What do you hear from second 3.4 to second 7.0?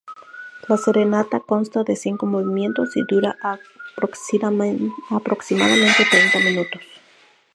aproximadamente treinta minutos.